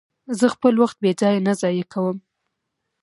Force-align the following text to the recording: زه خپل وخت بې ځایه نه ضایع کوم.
زه 0.39 0.45
خپل 0.55 0.73
وخت 0.83 0.97
بې 1.03 1.11
ځایه 1.19 1.41
نه 1.47 1.53
ضایع 1.61 1.85
کوم. 1.93 2.17